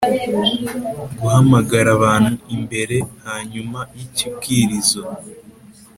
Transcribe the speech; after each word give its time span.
guhamagara 1.19 1.89
abantu 1.97 2.33
imbere 2.55 2.97
hanyuma 3.25 3.79
y'ikibwirizo. 3.95 5.01